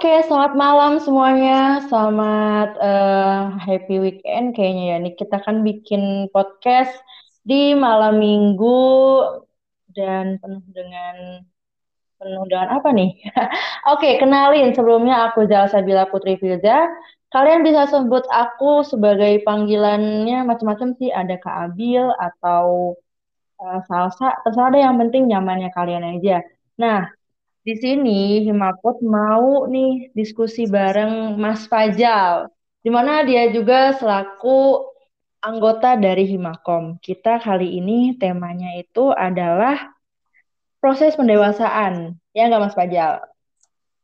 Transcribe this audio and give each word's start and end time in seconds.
Oke, 0.00 0.24
selamat 0.24 0.56
malam 0.56 0.96
semuanya. 0.96 1.84
Selamat 1.84 2.72
eh, 2.80 3.40
happy 3.68 4.00
weekend 4.00 4.56
kayaknya 4.56 4.84
ya. 4.90 4.96
Nih 4.96 5.12
kita 5.12 5.36
kan 5.44 5.60
bikin 5.60 6.32
podcast 6.32 6.88
di 7.44 7.76
malam 7.76 8.16
minggu 8.16 8.80
dan 9.92 10.40
penuh 10.40 10.64
dengan 10.72 11.44
penuh 12.16 12.44
dengan 12.48 12.80
apa 12.80 12.88
nih? 12.96 13.12
Oke, 13.92 14.16
kenalin 14.16 14.72
sebelumnya 14.72 15.28
aku 15.28 15.44
Zal 15.44 15.68
Sabila 15.68 16.08
Putri 16.08 16.40
Firza. 16.40 16.88
Kalian 17.28 17.60
bisa 17.60 17.84
sebut 17.92 18.24
aku 18.32 18.80
sebagai 18.88 19.44
panggilannya 19.44 20.48
macam-macam 20.48 20.96
sih. 20.96 21.12
Ada 21.12 21.36
Kak 21.36 21.76
Abil 21.76 22.08
atau 22.16 22.96
eh, 23.60 23.80
Salsa. 23.84 24.32
Terserah 24.48 24.72
deh 24.72 24.80
yang 24.80 24.96
penting 24.96 25.28
nyamannya 25.28 25.68
kalian 25.76 26.08
aja. 26.16 26.40
Nah, 26.80 27.19
di 27.66 27.74
sini 27.82 28.20
Himakut 28.46 28.96
mau 29.04 29.68
nih 29.74 29.90
diskusi 30.18 30.60
bareng 30.76 31.12
Mas 31.42 31.62
Fajal, 31.70 32.48
di 32.84 32.88
mana 32.96 33.12
dia 33.28 33.42
juga 33.56 33.92
selaku 34.00 34.58
anggota 35.48 35.90
dari 36.04 36.24
Himakom. 36.30 36.84
Kita 37.06 37.32
kali 37.46 37.68
ini 37.80 38.16
temanya 38.20 38.70
itu 38.82 39.12
adalah 39.12 39.76
proses 40.82 41.12
pendewasaan. 41.18 42.16
Ya 42.36 42.42
nggak 42.48 42.62
Mas 42.64 42.76
Fajal? 42.78 43.12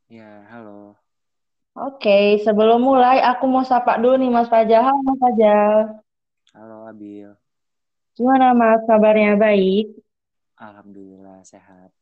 Ya, 0.09 0.47
halo. 0.51 0.97
Oke, 1.87 2.11
sebelum 2.45 2.79
mulai 2.89 3.17
aku 3.31 3.45
mau 3.53 3.65
sapa 3.71 3.93
dulu 4.03 4.15
nih 4.21 4.31
Mas 4.37 4.49
Fajal. 4.53 4.81
Halo 4.87 5.01
Mas 5.09 5.19
Fajal. 5.25 5.73
Halo 6.53 6.87
Abil. 6.91 7.37
Gimana 8.17 8.47
Mas 8.61 8.81
kabarnya 8.89 9.33
baik? 9.45 9.85
Alhamdulillah 10.61 11.41
sehat. 11.49 11.96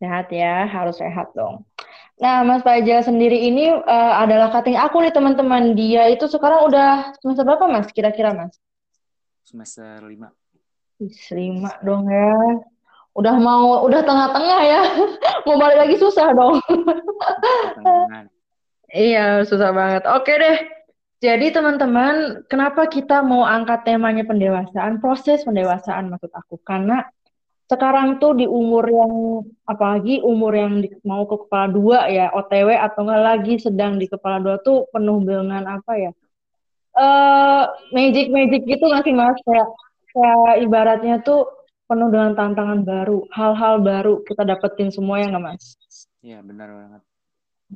Sehat 0.00 0.32
ya, 0.32 0.64
harus 0.64 0.96
sehat 0.96 1.36
dong. 1.36 1.68
Nah, 2.20 2.44
Mas 2.44 2.64
Fajar 2.64 3.04
sendiri 3.04 3.48
ini 3.48 3.68
uh, 3.68 4.14
adalah 4.20 4.48
cutting 4.52 4.76
aku 4.76 5.00
nih 5.04 5.12
teman-teman. 5.12 5.76
Dia 5.76 6.08
itu 6.08 6.24
sekarang 6.28 6.68
udah 6.68 7.16
semester 7.20 7.44
berapa 7.44 7.64
Mas? 7.68 7.88
Kira-kira 7.92 8.32
Mas? 8.32 8.56
Semester 9.44 10.04
5. 10.04 11.36
Lima 11.36 11.72
dong 11.80 12.08
ya. 12.12 12.32
Udah 13.16 13.36
mau, 13.40 13.84
udah 13.88 14.04
tengah-tengah 14.04 14.60
ya. 14.64 14.80
mau 15.48 15.56
balik 15.56 15.80
lagi 15.80 15.96
susah 15.96 16.32
dong. 16.36 16.60
iya, 18.92 19.40
susah 19.44 19.72
banget. 19.72 20.04
Oke 20.08 20.36
deh. 20.36 20.58
Jadi 21.20 21.52
teman-teman, 21.52 22.48
kenapa 22.48 22.88
kita 22.88 23.20
mau 23.20 23.44
angkat 23.44 23.84
temanya 23.84 24.24
pendewasaan? 24.24 25.04
Proses 25.04 25.44
pendewasaan 25.44 26.08
maksud 26.08 26.32
aku. 26.32 26.56
Karena 26.64 27.04
sekarang 27.70 28.18
tuh 28.18 28.34
di 28.34 28.50
umur 28.50 28.82
yang 28.90 29.14
apalagi 29.62 30.18
umur 30.26 30.50
yang 30.58 30.82
di, 30.82 30.90
mau 31.06 31.22
ke 31.22 31.46
kepala 31.46 31.70
dua 31.70 32.10
ya 32.10 32.34
OTW 32.34 32.74
atau 32.74 33.06
enggak 33.06 33.22
lagi 33.22 33.54
sedang 33.62 33.94
di 33.94 34.10
kepala 34.10 34.42
dua 34.42 34.58
tuh 34.58 34.90
penuh 34.90 35.22
dengan 35.22 35.78
apa 35.78 35.92
ya 35.94 36.10
uh, 36.98 37.70
magic 37.94 38.34
magic 38.34 38.66
gitu 38.66 38.82
nggak 38.90 39.06
sih 39.06 39.14
mas 39.14 39.38
kayak 39.46 39.68
kayak 40.10 40.66
ibaratnya 40.66 41.22
tuh 41.22 41.46
penuh 41.86 42.10
dengan 42.10 42.34
tantangan 42.34 42.82
baru 42.82 43.26
hal-hal 43.30 43.82
baru 43.82 44.22
kita 44.26 44.42
dapetin 44.46 44.90
semua 44.90 45.22
ya 45.22 45.30
nggak 45.30 45.42
mas? 45.42 45.78
Iya 46.22 46.42
benar 46.42 46.68
banget. 46.70 47.02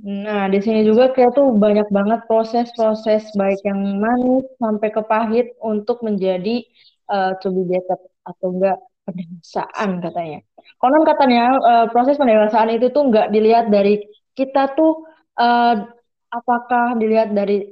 Nah 0.02 0.50
di 0.50 0.58
sini 0.58 0.82
juga 0.82 1.14
kayak 1.14 1.38
tuh 1.38 1.54
banyak 1.54 1.86
banget 1.90 2.26
proses-proses 2.26 3.30
baik 3.38 3.62
yang 3.62 3.78
manis 4.02 4.42
sampai 4.58 4.90
ke 4.90 5.02
pahit 5.06 5.54
untuk 5.62 6.02
menjadi 6.02 6.66
uh, 7.10 7.38
to 7.38 7.54
be 7.54 7.62
better 7.62 7.98
atau 8.26 8.50
enggak 8.50 8.78
pendewasaan 9.04 10.00
katanya. 10.00 10.40
Konon 10.80 11.04
katanya 11.04 11.44
uh, 11.60 11.86
proses 11.92 12.16
pendewasaan 12.16 12.72
itu 12.72 12.90
tuh 12.90 13.08
nggak 13.08 13.30
dilihat 13.30 13.68
dari 13.68 14.00
kita 14.34 14.74
tuh 14.74 15.06
uh, 15.38 15.84
apakah 16.32 16.98
dilihat 16.98 17.30
dari 17.30 17.68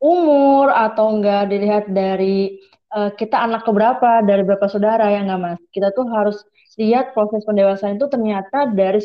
umur 0.00 0.72
atau 0.72 1.16
enggak 1.16 1.48
dilihat 1.48 1.84
dari 1.88 2.60
uh, 2.92 3.12
kita 3.14 3.40
anak 3.40 3.64
keberapa, 3.64 4.24
dari 4.24 4.42
berapa 4.44 4.66
saudara 4.68 5.08
ya 5.12 5.24
nggak 5.24 5.40
mas? 5.40 5.60
Kita 5.72 5.92
tuh 5.94 6.08
harus 6.10 6.42
lihat 6.80 7.12
proses 7.12 7.44
pendewasaan 7.44 8.00
itu 8.00 8.08
ternyata 8.08 8.70
dari 8.70 9.00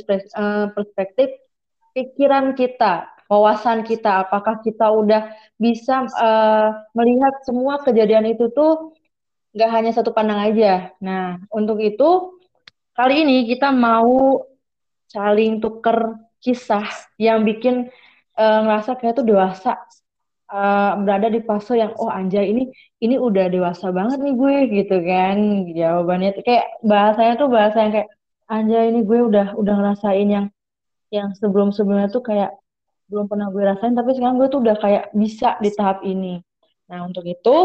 perspektif 0.72 1.29
pikiran 1.95 2.55
kita, 2.55 3.07
wawasan 3.31 3.84
kita, 3.88 4.28
apakah 4.28 4.59
kita 4.61 4.91
udah 4.91 5.31
bisa 5.59 6.05
uh, 6.16 6.69
melihat 6.95 7.34
semua 7.47 7.79
kejadian 7.84 8.28
itu 8.31 8.51
tuh 8.51 8.95
nggak 9.55 9.71
hanya 9.71 9.91
satu 9.95 10.11
pandang 10.11 10.39
aja. 10.51 10.91
Nah, 10.99 11.39
untuk 11.49 11.79
itu 11.79 12.35
kali 12.91 13.23
ini 13.23 13.47
kita 13.47 13.71
mau 13.71 14.43
saling 15.07 15.63
tuker 15.63 16.19
kisah 16.43 16.85
yang 17.16 17.47
bikin 17.47 17.88
uh, 18.35 18.59
ngerasa 18.67 18.99
kayak 18.99 19.16
tuh 19.16 19.25
dewasa 19.25 19.79
uh, 20.51 20.99
berada 21.01 21.31
di 21.31 21.41
fase 21.41 21.79
yang 21.79 21.95
oh 21.97 22.11
anjay 22.11 22.51
ini 22.51 22.69
ini 23.01 23.16
udah 23.17 23.49
dewasa 23.49 23.89
banget 23.95 24.21
nih 24.21 24.35
gue 24.35 24.55
gitu 24.83 24.97
kan 25.01 25.38
jawabannya 25.72 26.29
kayak 26.43 26.67
bahasanya 26.85 27.33
tuh 27.39 27.49
bahasa 27.49 27.77
yang 27.81 27.93
kayak 27.95 28.09
anjay 28.51 28.83
ini 28.93 28.99
gue 29.07 29.19
udah 29.25 29.47
udah 29.57 29.73
ngerasain 29.73 30.27
yang 30.29 30.45
yang 31.09 31.31
sebelum 31.39 31.72
sebelumnya 31.72 32.11
tuh 32.11 32.22
kayak 32.22 32.53
belum 33.09 33.29
pernah 33.29 33.49
gue 33.53 33.63
rasain 33.63 33.93
tapi 33.93 34.17
sekarang 34.17 34.37
gue 34.41 34.47
tuh 34.49 34.61
udah 34.66 34.77
kayak 34.81 35.03
bisa 35.13 35.57
di 35.61 35.69
tahap 35.73 36.01
ini 36.01 36.41
Nah, 36.85 37.01
untuk 37.01 37.25
itu 37.25 37.57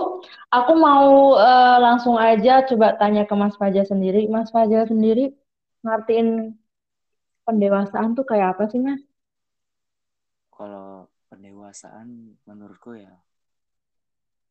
aku 0.48 0.72
mau 0.81 1.36
uh, 1.36 1.76
langsung 1.76 2.16
aja 2.16 2.64
coba 2.64 2.97
tanya 2.97 3.28
ke 3.28 3.34
Mas 3.36 3.53
Fajar 3.60 3.84
sendiri. 3.84 4.25
Mas 4.32 4.48
Fajar 4.48 4.88
sendiri 4.88 5.36
ngertiin 5.84 6.56
pendewasaan 7.44 8.16
tuh 8.16 8.25
kayak 8.25 8.56
apa 8.56 8.64
sih, 8.72 8.81
Mas? 8.81 9.00
Kalau 10.48 11.08
pendewasaan 11.28 12.36
menurutku 12.48 12.97
ya 12.97 13.12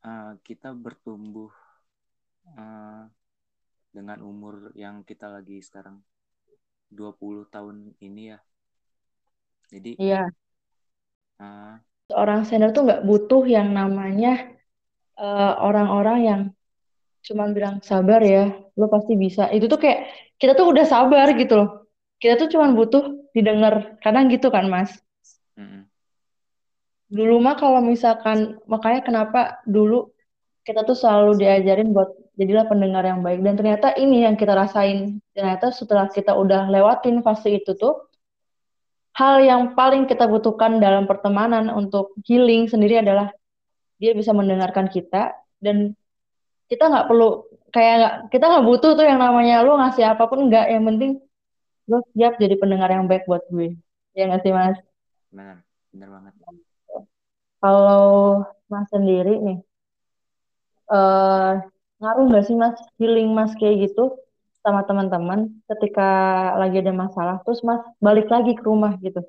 uh, 0.05 0.37
kita 0.45 0.71
bertumbuh 0.73 1.51
uh, 2.55 3.03
dengan 3.89 4.21
umur 4.21 4.69
yang 4.77 5.01
kita 5.01 5.27
lagi 5.27 5.59
sekarang 5.65 5.99
20 6.93 7.49
tahun 7.49 7.93
ini 8.01 8.23
ya. 8.33 8.39
Jadi 9.69 9.91
Iya. 9.97 10.23
Uh, 11.37 11.77
Seorang 12.09 12.41
senior 12.45 12.73
tuh 12.73 12.89
nggak 12.89 13.05
butuh 13.05 13.45
yang 13.45 13.69
namanya 13.69 14.58
orang-orang 15.59 16.19
uh, 16.19 16.25
yang 16.25 16.41
cuma 17.23 17.51
bilang 17.51 17.83
sabar 17.83 18.23
ya, 18.23 18.55
lo 18.79 18.87
pasti 18.87 19.19
bisa. 19.19 19.51
Itu 19.51 19.67
tuh 19.67 19.79
kayak 19.79 20.07
kita 20.39 20.55
tuh 20.55 20.71
udah 20.71 20.85
sabar 20.87 21.27
gitu 21.35 21.53
loh. 21.59 21.69
Kita 22.19 22.39
tuh 22.39 22.47
cuma 22.51 22.71
butuh 22.71 23.31
didengar. 23.35 23.99
Kadang 23.99 24.31
gitu 24.31 24.47
kan, 24.47 24.71
Mas. 24.71 24.95
Mm-hmm. 25.59 25.83
Dulu 27.09 27.35
mah 27.43 27.55
kalau 27.59 27.83
misalkan 27.83 28.61
makanya 28.69 29.01
kenapa 29.03 29.39
dulu 29.67 30.13
kita 30.63 30.85
tuh 30.85 30.93
selalu 30.93 31.41
diajarin 31.41 31.89
buat 31.89 32.13
jadilah 32.39 32.69
pendengar 32.69 33.03
yang 33.03 33.19
baik 33.19 33.43
dan 33.43 33.59
ternyata 33.59 33.97
ini 33.99 34.23
yang 34.23 34.39
kita 34.39 34.55
rasain. 34.55 35.19
Ternyata 35.35 35.75
setelah 35.75 36.07
kita 36.07 36.37
udah 36.37 36.71
lewatin 36.71 37.19
fase 37.25 37.59
itu 37.59 37.75
tuh 37.75 38.07
hal 39.19 39.43
yang 39.43 39.75
paling 39.75 40.07
kita 40.07 40.23
butuhkan 40.29 40.79
dalam 40.79 41.03
pertemanan 41.03 41.67
untuk 41.67 42.15
healing 42.23 42.71
sendiri 42.71 43.03
adalah 43.03 43.33
dia 43.99 44.11
bisa 44.15 44.31
mendengarkan 44.31 44.87
kita 44.87 45.35
dan 45.59 45.93
kita 46.71 46.87
nggak 46.87 47.07
perlu 47.11 47.45
kayak 47.69 48.31
kita 48.33 48.45
nggak 48.47 48.65
butuh 48.65 48.91
tuh 48.95 49.05
yang 49.05 49.19
namanya 49.19 49.61
lu 49.61 49.75
ngasih 49.77 50.05
apa 50.07 50.25
pun 50.25 50.47
nggak 50.47 50.65
yang 50.71 50.87
penting 50.87 51.11
lu 51.89 51.97
siap 52.13 52.37
jadi 52.37 52.55
pendengar 52.55 52.89
yang 52.93 53.09
baik 53.09 53.25
buat 53.25 53.43
gue. 53.49 53.75
Ya 54.13 54.29
nggak 54.29 54.41
sih 54.45 54.53
mas? 54.53 54.77
Benar 55.33 55.65
benar 55.91 56.07
banget. 56.09 56.33
Kalau 57.59 58.45
mas 58.71 58.87
sendiri 58.93 59.35
nih 59.41 59.57
uh, 60.93 61.59
ngaruh 61.99 62.25
nggak 62.29 62.45
sih 62.45 62.55
mas 62.55 62.77
healing 63.01 63.33
mas 63.33 63.51
kayak 63.57 63.89
gitu 63.89 64.15
sama 64.61 64.85
teman-teman 64.85 65.49
ketika 65.65 66.09
lagi 66.61 66.79
ada 66.79 66.93
masalah? 66.93 67.41
Terus 67.43 67.65
mas 67.65 67.81
balik 67.97 68.29
lagi 68.29 68.53
ke 68.53 68.63
rumah 68.63 68.95
gitu. 69.01 69.25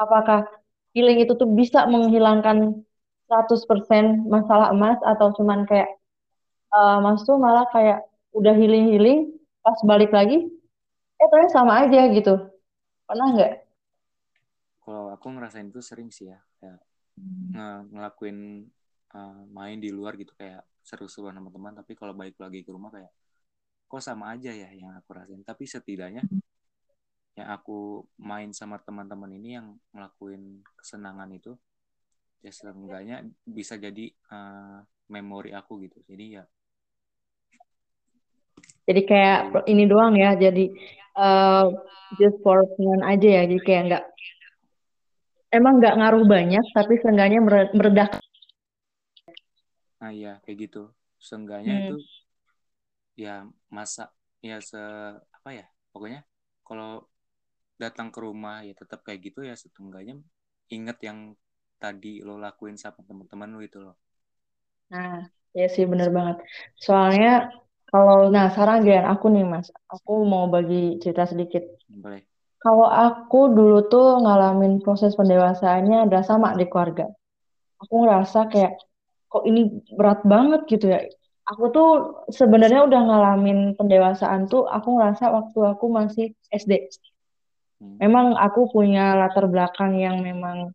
Apakah 0.00 0.48
healing 0.96 1.20
itu 1.22 1.36
tuh 1.36 1.46
bisa 1.46 1.84
menghilangkan 1.84 2.87
100% 3.28 4.24
masalah 4.24 4.72
emas 4.72 4.96
atau 5.04 5.36
cuman 5.36 5.68
kayak 5.68 5.88
uh, 6.72 6.98
Mas 7.04 7.22
tuh 7.28 7.36
malah 7.36 7.68
kayak 7.68 8.04
udah 8.32 8.56
healing-healing 8.56 9.36
pas 9.60 9.76
balik 9.84 10.12
lagi 10.12 10.48
eh 11.18 11.26
ternyata 11.28 11.52
sama 11.52 11.82
aja 11.84 12.06
gitu. 12.14 12.34
Pernah 13.04 13.28
nggak? 13.34 13.54
Kalau 14.86 15.10
aku 15.12 15.26
ngerasain 15.34 15.68
itu 15.68 15.82
sering 15.82 16.08
sih 16.14 16.30
ya, 16.30 16.38
kayak 16.62 16.80
hmm. 17.18 17.58
ng 17.58 17.82
ngelakuin 17.98 18.38
uh, 19.12 19.42
main 19.50 19.82
di 19.82 19.90
luar 19.90 20.14
gitu 20.14 20.32
kayak 20.38 20.62
seru-seruan 20.86 21.36
sama 21.36 21.50
teman, 21.50 21.74
tapi 21.74 21.92
kalau 21.98 22.14
balik 22.14 22.38
lagi 22.38 22.62
ke 22.64 22.70
rumah 22.70 22.94
kayak 22.94 23.12
kok 23.88 24.04
sama 24.04 24.32
aja 24.32 24.54
ya 24.54 24.70
yang 24.70 24.94
aku 24.94 25.10
rasain. 25.18 25.42
Tapi 25.42 25.66
setidaknya 25.66 26.22
hmm. 26.22 26.42
yang 27.34 27.48
aku 27.50 28.06
main 28.22 28.54
sama 28.54 28.78
teman-teman 28.78 29.34
ini 29.34 29.58
yang 29.58 29.74
ngelakuin 29.90 30.62
kesenangan 30.78 31.34
itu 31.34 31.58
ya 32.44 32.52
seenggaknya 32.54 33.26
bisa 33.42 33.74
jadi 33.74 34.14
uh, 34.30 34.82
memori 35.10 35.50
aku 35.50 35.82
gitu 35.82 35.98
jadi 36.06 36.42
ya 36.42 36.44
jadi 38.88 39.02
kayak 39.04 39.38
ini 39.68 39.84
doang 39.84 40.14
ya 40.16 40.32
jadi 40.38 40.70
uh, 41.18 41.68
just 42.16 42.38
for 42.40 42.64
fun 42.78 43.02
aja 43.04 43.28
ya 43.28 43.42
jadi 43.44 43.62
kayak 43.62 43.82
enggak 43.90 44.04
emang 45.48 45.80
nggak 45.80 45.96
ngaruh 45.96 46.24
banyak, 46.28 46.60
tapi 46.76 47.00
seenggaknya 47.00 47.40
mere- 47.40 47.72
meredakan. 47.72 48.20
nah 49.98 50.12
iya 50.14 50.38
kayak 50.46 50.68
gitu 50.68 50.92
seenggaknya 51.18 51.74
Hmm. 51.74 51.82
itu 51.88 51.96
ya 53.18 53.42
masa 53.66 54.14
ya 54.38 54.62
se 54.62 54.78
apa 55.18 55.50
ya 55.50 55.66
pokoknya 55.90 56.22
kalau 56.62 57.02
datang 57.74 58.14
ke 58.14 58.18
rumah 58.22 58.62
ya 58.62 58.78
tetap 58.78 59.02
kayak 59.02 59.26
gitu 59.26 59.42
ya 59.42 59.58
setengahnya 59.58 60.22
inget 60.70 60.98
yang 61.02 61.34
tadi 61.82 62.20
lo 62.26 62.34
lakuin 62.44 62.76
sama 62.82 63.00
teman-teman 63.08 63.48
lo 63.54 63.60
itu 63.68 63.78
loh 63.86 63.96
Nah, 64.92 65.28
ya 65.52 65.66
sih 65.74 65.84
bener 65.84 66.08
banget. 66.16 66.36
Soalnya 66.80 67.52
kalau, 67.88 68.28
nah 68.34 68.46
sekarang 68.52 68.84
Gian, 68.84 69.04
aku 69.12 69.26
nih 69.32 69.44
Mas, 69.44 69.68
aku 69.88 70.12
mau 70.24 70.44
bagi 70.48 70.96
cerita 71.02 71.24
sedikit. 71.28 71.64
boleh 71.88 72.20
Kalau 72.58 72.88
aku 72.90 73.54
dulu 73.54 73.86
tuh 73.86 74.18
ngalamin 74.24 74.82
proses 74.82 75.14
pendewasaannya 75.14 76.10
ada 76.10 76.20
sama 76.26 76.58
di 76.58 76.66
keluarga. 76.66 77.06
Aku 77.86 78.02
ngerasa 78.02 78.50
kayak, 78.50 78.82
kok 79.30 79.44
ini 79.46 79.60
berat 79.94 80.20
banget 80.26 80.66
gitu 80.66 80.90
ya. 80.90 81.00
Aku 81.48 81.70
tuh 81.72 81.88
sebenarnya 82.28 82.84
udah 82.84 83.00
ngalamin 83.08 83.58
pendewasaan 83.78 84.50
tuh, 84.52 84.66
aku 84.68 84.88
ngerasa 84.98 85.24
waktu 85.32 85.58
aku 85.72 85.86
masih 85.88 86.26
SD. 86.52 86.90
Hmm. 87.78 87.96
Memang 88.02 88.34
aku 88.36 88.68
punya 88.74 89.14
latar 89.16 89.46
belakang 89.46 89.96
yang 89.96 90.20
memang 90.20 90.74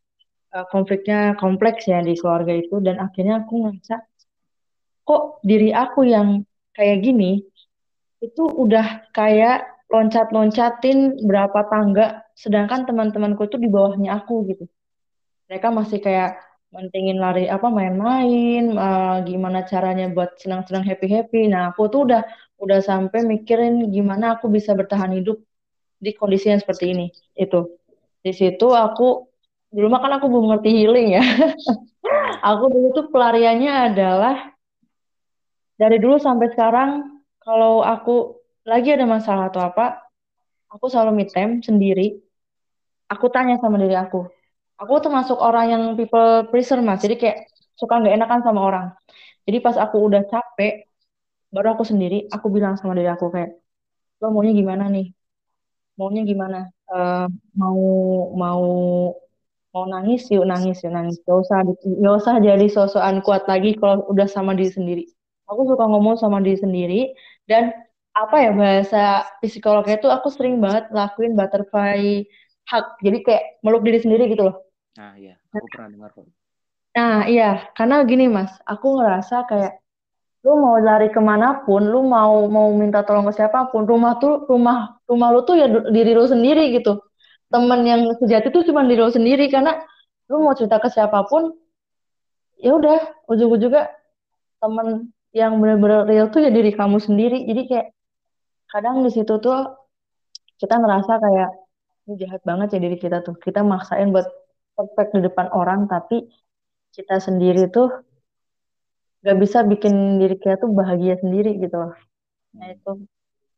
eh, 0.54 0.66
konfliknya 0.70 1.34
kompleks 1.42 1.90
ya 1.90 2.00
di 2.06 2.14
keluarga 2.14 2.54
itu, 2.54 2.78
dan 2.80 3.02
akhirnya 3.02 3.42
aku 3.42 3.54
ngerasa, 3.66 3.96
kok 5.04 5.42
diri 5.44 5.74
aku 5.74 6.06
yang 6.08 6.46
kayak 6.78 7.02
gini, 7.04 7.44
itu 8.24 8.44
udah 8.48 9.12
kayak 9.12 9.68
loncat-loncatin 9.92 11.22
berapa 11.26 11.70
tangga, 11.70 12.24
sedangkan 12.34 12.88
teman-temanku 12.88 13.46
itu 13.46 13.58
di 13.60 13.70
bawahnya 13.70 14.18
aku 14.24 14.48
gitu. 14.50 14.66
Mereka 15.52 15.70
masih 15.70 16.00
kayak 16.02 16.40
mentingin 16.74 17.22
lari 17.22 17.46
apa 17.46 17.70
main-main, 17.70 18.74
eh, 18.74 19.18
gimana 19.30 19.62
caranya 19.70 20.10
buat 20.10 20.42
senang-senang 20.42 20.82
happy-happy. 20.82 21.46
Nah, 21.52 21.70
aku 21.70 21.92
tuh 21.94 22.10
udah 22.10 22.22
udah 22.58 22.80
sampai 22.82 23.28
mikirin 23.28 23.92
gimana 23.92 24.40
aku 24.40 24.50
bisa 24.50 24.74
bertahan 24.74 25.14
hidup 25.14 25.38
di 26.02 26.16
kondisi 26.18 26.50
yang 26.50 26.64
seperti 26.64 26.96
ini. 26.96 27.06
Itu. 27.38 27.78
Di 28.24 28.32
situ 28.34 28.72
aku 28.72 29.33
dulu 29.74 29.88
mah 29.90 30.02
kan 30.06 30.12
aku 30.22 30.26
belum 30.30 30.46
ngerti 30.54 30.70
healing 30.70 31.08
ya. 31.18 31.24
Aku 32.50 32.68
dulu 32.68 32.88
tuh 32.92 33.06
pelariannya 33.10 33.72
adalah 33.92 34.54
dari 35.80 35.98
dulu 35.98 36.20
sampai 36.20 36.52
sekarang 36.54 36.90
kalau 37.42 37.84
aku 37.84 38.40
lagi 38.64 38.96
ada 38.96 39.04
masalah 39.04 39.52
atau 39.52 39.64
apa, 39.64 40.00
aku 40.72 40.86
selalu 40.88 41.12
me 41.24 41.26
time 41.28 41.60
sendiri. 41.60 42.20
Aku 43.12 43.28
tanya 43.32 43.60
sama 43.60 43.80
diri 43.80 43.96
aku. 43.96 44.28
Aku 44.80 44.94
termasuk 45.04 45.38
orang 45.40 45.66
yang 45.72 45.84
people 46.00 46.48
pleaser 46.52 46.80
mas. 46.80 47.04
Jadi 47.04 47.16
kayak 47.20 47.38
suka 47.76 48.00
nggak 48.00 48.16
enakan 48.16 48.42
sama 48.44 48.60
orang. 48.64 48.86
Jadi 49.44 49.58
pas 49.60 49.76
aku 49.76 50.08
udah 50.08 50.24
capek, 50.28 50.88
baru 51.52 51.76
aku 51.76 51.84
sendiri, 51.84 52.28
aku 52.32 52.48
bilang 52.48 52.80
sama 52.80 52.96
diri 52.96 53.12
aku 53.12 53.28
kayak, 53.28 53.60
lo 54.24 54.32
maunya 54.32 54.56
gimana 54.56 54.88
nih? 54.88 55.12
Maunya 56.00 56.24
gimana? 56.24 56.72
Eh, 56.90 57.28
mau 57.60 57.80
mau 58.34 58.64
mau 59.74 59.86
nangis 59.90 60.30
yuk 60.34 60.46
nangis 60.46 60.78
yuk 60.86 60.94
nangis. 60.94 61.18
Gak 61.26 61.38
usah 61.44 61.60
gak 62.04 62.16
usah 62.22 62.36
jadi 62.40 62.66
sosokan 62.70 63.20
kuat 63.26 63.44
lagi 63.52 63.76
kalau 63.82 64.06
udah 64.14 64.28
sama 64.30 64.54
diri 64.54 64.72
sendiri. 64.72 65.04
Aku 65.50 65.68
suka 65.68 65.84
ngomong 65.90 66.16
sama 66.22 66.40
diri 66.46 66.58
sendiri 66.62 67.02
dan 67.50 67.74
apa 68.14 68.36
ya 68.46 68.52
bahasa 68.54 69.26
psikolognya 69.42 69.98
itu 69.98 70.08
aku 70.08 70.30
sering 70.30 70.62
banget 70.64 70.88
lakuin 70.94 71.34
butterfly 71.34 72.24
hug. 72.70 72.86
Jadi 73.02 73.18
kayak 73.26 73.44
meluk 73.66 73.82
diri 73.84 74.00
sendiri 74.00 74.30
gitu 74.32 74.46
loh. 74.50 74.58
nah 74.94 75.18
iya 75.18 75.34
aku 75.50 75.66
pernah 75.74 75.90
dengar 75.90 76.12
kok 76.14 76.30
Nah, 76.94 77.26
iya, 77.26 77.74
karena 77.74 78.06
gini 78.06 78.30
Mas, 78.30 78.54
aku 78.70 79.02
ngerasa 79.02 79.50
kayak 79.50 79.82
lu 80.46 80.54
mau 80.62 80.78
lari 80.78 81.10
ke 81.10 81.18
mana 81.18 81.66
pun, 81.66 81.82
lu 81.90 82.06
mau 82.06 82.46
mau 82.46 82.70
minta 82.82 83.02
tolong 83.02 83.26
ke 83.26 83.34
siapa 83.34 83.74
pun, 83.74 83.90
rumah 83.90 84.22
tuh 84.22 84.46
rumah 84.46 85.02
rumah 85.10 85.28
lu 85.34 85.42
tuh 85.48 85.56
ya 85.58 85.66
diri 85.90 86.12
lu 86.14 86.26
sendiri 86.30 86.70
gitu. 86.78 87.02
Temen 87.54 87.80
yang 87.86 88.02
sejati 88.18 88.50
tuh 88.50 88.66
cuma 88.66 88.82
diri 88.82 88.98
lu 88.98 89.14
sendiri 89.14 89.46
karena 89.54 89.78
lu 90.26 90.42
mau 90.42 90.58
cerita 90.58 90.82
ke 90.82 90.90
siapa 90.90 91.22
pun, 91.30 91.54
ya 92.58 92.74
udah 92.74 93.30
ujung-ujungnya 93.30 93.94
temen 94.58 95.14
yang 95.38 95.62
bener-bener 95.62 96.10
real 96.10 96.34
tuh 96.34 96.42
ya 96.42 96.50
diri 96.50 96.74
kamu 96.74 96.98
sendiri. 96.98 97.46
Jadi 97.46 97.62
kayak 97.70 97.88
kadang 98.74 99.06
di 99.06 99.14
situ 99.14 99.38
tuh 99.38 99.70
kita 100.58 100.82
ngerasa 100.82 101.14
kayak 101.22 101.50
ini 102.10 102.14
jahat 102.26 102.42
banget 102.42 102.74
ya 102.74 102.80
diri 102.82 102.98
kita 102.98 103.22
tuh. 103.22 103.38
Kita 103.38 103.62
maksain 103.62 104.10
buat 104.10 104.26
perfect 104.74 105.14
di 105.14 105.22
depan 105.22 105.54
orang, 105.54 105.86
tapi 105.86 106.26
kita 106.94 107.22
sendiri 107.22 107.70
tuh 107.70 107.94
gak 109.24 109.38
bisa 109.40 109.62
bikin 109.64 110.18
diri 110.18 110.36
kita 110.36 110.58
tuh 110.58 110.74
bahagia 110.74 111.22
sendiri 111.22 111.62
gitu 111.62 111.78
loh. 111.78 111.94
Nah 112.58 112.74
itu 112.74 113.06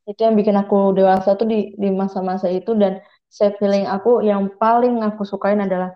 itu 0.05 0.19
yang 0.21 0.37
bikin 0.37 0.53
aku 0.53 0.93
dewasa 0.93 1.33
tuh 1.33 1.49
di 1.49 1.73
di 1.73 1.89
masa-masa 1.89 2.45
itu 2.45 2.77
dan 2.77 3.01
self 3.35 3.55
healing 3.59 3.85
aku 3.95 4.23
yang 4.23 4.47
paling 4.61 5.03
aku 5.03 5.27
sukain 5.27 5.59
adalah 5.59 5.91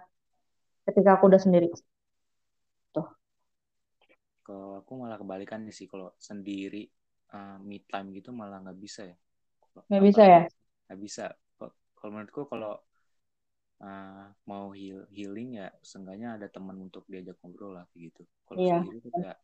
ketika 0.83 1.15
aku 1.15 1.31
udah 1.31 1.39
sendiri. 1.45 1.69
Tuh. 2.91 3.07
kalau 4.43 4.81
aku 4.81 4.91
malah 4.99 5.17
kebalikannya 5.21 5.71
sih 5.71 5.85
kalau 5.87 6.09
sendiri 6.19 6.83
uh, 7.37 7.57
me 7.61 7.77
time 7.87 8.09
gitu 8.17 8.29
malah 8.33 8.57
nggak 8.65 8.79
bisa 8.81 9.01
ya 9.07 9.15
Nggak 9.87 10.03
bisa 10.03 10.23
ya? 10.25 10.41
nggak 10.89 10.99
bisa 11.05 11.23
kalau 11.99 12.11
menurutku 12.15 12.41
kalau 12.49 12.73
uh, 13.85 14.25
mau 14.49 14.65
heal 14.73 15.05
healing 15.13 15.61
ya 15.61 15.67
seenggaknya 15.85 16.35
ada 16.41 16.47
teman 16.49 16.75
untuk 16.81 17.05
diajak 17.11 17.37
ngobrol 17.45 17.77
lah 17.77 17.85
gitu 17.93 18.25
kalau 18.47 18.57
Iya. 18.59 18.81
sendiri 18.81 18.97
tuh 19.05 19.11
kayak 19.13 19.37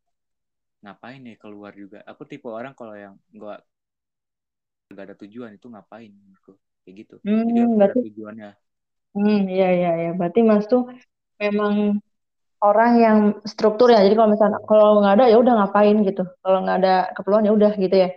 ngapain 0.84 1.22
ya 1.22 1.36
keluar 1.38 1.72
juga 1.78 2.00
aku 2.06 2.22
tipe 2.26 2.48
orang 2.50 2.74
kalau 2.74 2.96
yang 2.98 3.14
nggak 3.32 3.60
nggak 4.92 5.04
ada 5.06 5.16
tujuan 5.22 5.52
itu 5.58 5.68
ngapain 5.70 6.10
menurutku 6.14 6.54
kayak 6.86 6.96
gitu 7.06 7.18
jadi 7.50 7.60
Hmm, 7.60 7.78
ada 7.82 7.82
berarti 7.82 8.00
tujuannya 8.04 8.50
hmm, 9.14 9.38
iya 9.54 9.66
iya 9.78 9.90
iya. 10.02 10.10
Berarti 10.20 10.40
Mas 10.50 10.66
tuh 10.72 10.82
memang 11.44 11.74
orang 12.70 12.92
yang 13.06 13.20
struktur 13.52 13.88
ya. 13.96 14.00
Jadi 14.06 14.16
kalau 14.20 14.32
misalnya 14.36 14.60
kalau 14.70 14.88
nggak 15.02 15.14
ada 15.18 15.26
ya 15.32 15.38
udah 15.44 15.54
ngapain 15.60 15.98
gitu. 16.10 16.22
Kalau 16.44 16.58
nggak 16.64 16.78
ada 16.82 16.92
keperluan 17.16 17.46
ya 17.48 17.54
udah 17.60 17.72
gitu 17.84 17.96
ya. 18.04 18.10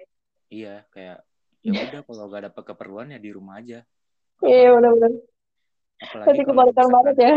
iya 0.54 0.68
kayak 0.94 1.16
ya 1.66 1.72
udah 1.84 2.00
kalau 2.06 2.22
nggak 2.28 2.40
ada 2.42 2.50
keperluan 2.68 3.08
ya 3.14 3.18
di 3.24 3.30
rumah 3.36 3.54
aja 3.60 3.78
Iya 4.46 4.68
ngapain 4.68 4.76
benar-benar. 4.76 5.12
apalagi 6.04 6.38
Berarti 6.38 6.42
kalau 6.46 6.64
kebalikan 6.74 6.88
banget 6.94 7.14
ya. 7.24 7.30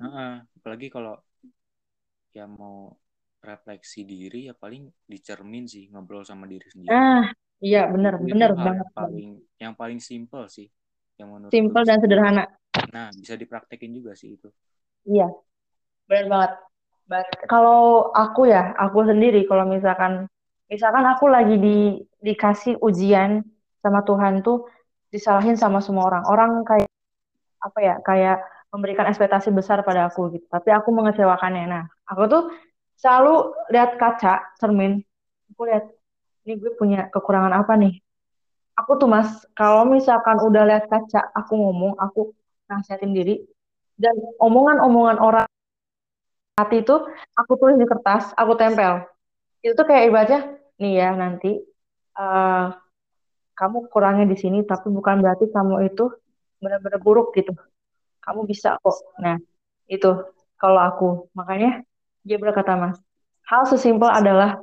Heeh, 0.00 0.32
apalagi 0.58 0.86
kalau 0.94 1.14
ya 2.36 2.44
mau 2.58 2.78
refleksi 3.48 4.00
diri 4.12 4.40
ya 4.48 4.54
paling 4.62 4.82
dicermin 5.12 5.64
sih 5.72 5.84
ngobrol 5.92 6.24
sama 6.30 6.44
diri 6.52 6.68
sendiri. 6.74 7.00
Nah, 7.00 7.32
iya 7.58 7.90
benar 7.90 8.18
benar 8.22 8.50
banget. 8.54 8.86
yang 8.86 8.92
paling 8.94 9.28
yang 9.58 9.74
paling 9.74 10.00
simple 10.00 10.46
sih 10.46 10.70
yang 11.18 11.34
menurutku 11.34 11.54
Simple 11.54 11.82
dan 11.82 11.98
sederhana. 11.98 12.44
nah 12.94 13.10
bisa 13.10 13.34
dipraktekin 13.34 13.90
juga 13.90 14.14
sih 14.14 14.38
itu. 14.38 14.48
Iya, 15.02 15.28
benar 16.06 16.26
banget. 16.30 16.52
But, 17.08 17.26
kalau 17.48 18.12
aku 18.12 18.46
ya, 18.52 18.76
aku 18.76 19.08
sendiri 19.08 19.48
kalau 19.48 19.66
misalkan 19.66 20.28
misalkan 20.68 21.04
aku 21.08 21.26
lagi 21.26 21.56
di 21.58 21.78
dikasih 22.20 22.78
ujian 22.84 23.42
sama 23.80 24.04
Tuhan 24.04 24.44
tuh 24.44 24.68
disalahin 25.10 25.56
sama 25.56 25.80
semua 25.82 26.06
orang. 26.06 26.24
Orang 26.28 26.50
kayak 26.62 26.88
apa 27.58 27.78
ya, 27.82 27.94
kayak 28.04 28.38
memberikan 28.70 29.08
ekspektasi 29.08 29.50
besar 29.50 29.80
pada 29.82 30.06
aku 30.12 30.28
gitu. 30.36 30.46
Tapi 30.46 30.68
aku 30.70 30.92
mengecewakannya. 30.92 31.64
Nah, 31.66 31.84
aku 32.06 32.22
tuh 32.28 32.42
selalu 33.00 33.56
lihat 33.72 33.96
kaca, 33.96 34.54
cermin. 34.60 35.00
Aku 35.56 35.64
lihat 35.64 35.88
ini 36.48 36.56
gue 36.56 36.72
punya 36.80 37.12
kekurangan 37.12 37.52
apa 37.52 37.76
nih? 37.76 38.00
Aku 38.80 38.96
tuh 38.96 39.04
Mas, 39.04 39.44
kalau 39.52 39.84
misalkan 39.84 40.40
udah 40.40 40.64
lihat 40.64 40.88
kaca, 40.88 41.28
aku 41.36 41.52
ngomong, 41.60 42.00
aku 42.00 42.32
nasihatin 42.72 43.12
diri 43.12 43.44
dan 44.00 44.16
omongan-omongan 44.40 45.20
orang 45.20 45.46
hati 46.56 46.80
itu 46.80 46.96
aku 47.36 47.52
tulis 47.60 47.76
di 47.76 47.84
kertas, 47.84 48.32
aku 48.32 48.56
tempel. 48.56 49.04
Itu 49.60 49.76
tuh 49.76 49.84
kayak 49.84 50.08
ibaratnya, 50.08 50.40
nih 50.80 50.92
ya 51.04 51.08
nanti 51.12 51.60
eh, 52.16 52.66
kamu 53.52 53.92
kurangnya 53.92 54.24
di 54.24 54.40
sini, 54.40 54.64
tapi 54.64 54.88
bukan 54.88 55.20
berarti 55.20 55.52
kamu 55.52 55.84
itu 55.92 56.08
benar-benar 56.64 57.02
buruk 57.04 57.36
gitu. 57.36 57.52
Kamu 58.24 58.48
bisa 58.48 58.80
kok. 58.80 58.96
Nah, 59.20 59.36
itu 59.84 60.16
kalau 60.56 60.80
aku. 60.80 61.08
Makanya 61.36 61.84
dia 62.24 62.40
berkata, 62.40 62.72
Mas, 62.78 62.96
hal 63.44 63.68
sesimpel 63.68 64.08
adalah 64.08 64.62